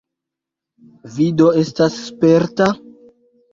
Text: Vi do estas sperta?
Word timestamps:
Vi 1.17 1.27
do 1.43 1.51
estas 1.65 2.01
sperta? 2.09 2.73